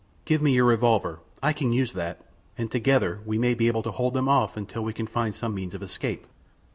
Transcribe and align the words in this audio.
Give 0.25 0.41
me 0.41 0.53
your 0.53 0.65
revolver. 0.65 1.19
I 1.43 1.53
can 1.53 1.71
use 1.71 1.93
that, 1.93 2.25
and 2.57 2.71
together 2.71 3.19
we 3.23 3.37
may 3.37 3.53
be 3.53 3.67
able 3.67 3.83
to 3.83 3.91
hold 3.91 4.15
them 4.15 4.27
off 4.27 4.57
until 4.57 4.83
we 4.83 4.93
can 4.93 5.05
find 5.05 5.35
some 5.35 5.53
means 5.53 5.75
of 5.75 5.83
escape." 5.83 6.25